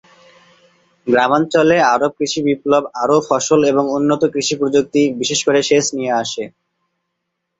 [1.07, 6.43] গ্রামাঞ্চলে আরব কৃষি বিপ্লব আরও ফসল এবং উন্নত কৃষি প্রযুক্তি, বিশেষ করে সেচ নিয়ে আসে।